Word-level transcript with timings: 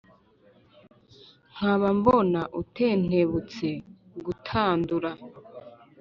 nkaba 1.53 1.89
mbona 1.99 2.41
utentebutse 2.61 3.67
gutandura. 4.25 5.11